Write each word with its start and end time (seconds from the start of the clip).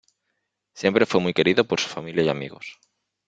Siempre 0.73 1.05
fue 1.05 1.21
muy 1.21 1.31
querido 1.31 1.65
por 1.67 1.79
su 1.79 1.87
familia 1.87 2.23
y 2.23 2.29
amigos. 2.29 2.79